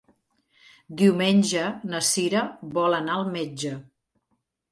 Diumenge 1.01 1.65
na 1.91 2.01
Sira 2.09 2.41
vol 2.79 2.99
anar 3.01 3.17
al 3.19 3.31
metge. 3.37 3.75